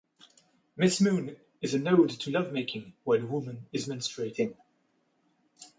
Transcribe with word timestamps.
"Miss 0.75 0.99
Moon" 0.99 1.35
is 1.61 1.75
an 1.75 1.87
ode 1.87 2.09
to 2.09 2.31
lovemaking 2.31 2.93
while 3.03 3.21
a 3.21 3.25
woman 3.27 3.67
is 3.71 3.87
menstruating. 3.87 4.55